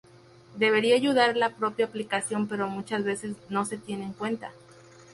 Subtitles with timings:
[0.57, 4.51] Debería ayudar la propia aplicación pero muchas veces no se tiene en cuenta.